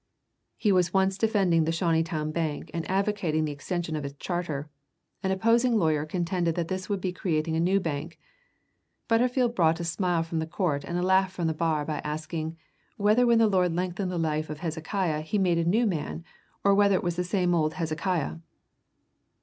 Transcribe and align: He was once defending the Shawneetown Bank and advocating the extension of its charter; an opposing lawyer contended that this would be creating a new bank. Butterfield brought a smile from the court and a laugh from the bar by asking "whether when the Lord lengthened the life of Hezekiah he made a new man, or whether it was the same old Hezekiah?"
He 0.57 0.71
was 0.71 0.95
once 0.95 1.15
defending 1.15 1.63
the 1.65 1.71
Shawneetown 1.71 2.31
Bank 2.33 2.71
and 2.73 2.89
advocating 2.89 3.45
the 3.45 3.51
extension 3.51 3.95
of 3.95 4.03
its 4.03 4.15
charter; 4.17 4.67
an 5.21 5.29
opposing 5.29 5.77
lawyer 5.77 6.07
contended 6.07 6.55
that 6.55 6.69
this 6.69 6.89
would 6.89 6.99
be 6.99 7.13
creating 7.13 7.55
a 7.55 7.59
new 7.59 7.79
bank. 7.79 8.17
Butterfield 9.07 9.53
brought 9.53 9.79
a 9.79 9.83
smile 9.83 10.23
from 10.23 10.39
the 10.39 10.47
court 10.47 10.83
and 10.83 10.97
a 10.97 11.03
laugh 11.03 11.31
from 11.31 11.45
the 11.45 11.53
bar 11.53 11.85
by 11.85 11.99
asking 11.99 12.57
"whether 12.97 13.27
when 13.27 13.37
the 13.37 13.45
Lord 13.45 13.75
lengthened 13.75 14.11
the 14.11 14.17
life 14.17 14.49
of 14.49 14.61
Hezekiah 14.61 15.21
he 15.21 15.37
made 15.37 15.59
a 15.59 15.65
new 15.69 15.85
man, 15.85 16.23
or 16.63 16.73
whether 16.73 16.95
it 16.95 17.03
was 17.03 17.15
the 17.15 17.23
same 17.23 17.53
old 17.53 17.75
Hezekiah?" 17.75 18.37